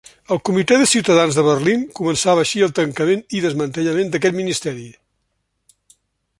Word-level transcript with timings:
El 0.35 0.39
Comitè 0.47 0.77
de 0.83 0.87
Ciutadans 0.91 1.37
de 1.39 1.43
Berlín 1.47 1.83
començava 1.99 2.43
així 2.45 2.65
el 2.69 2.73
tancament 2.81 3.23
i 3.41 3.45
desmantellament 3.45 4.13
d'aquest 4.15 4.39
Ministeri. 4.41 4.91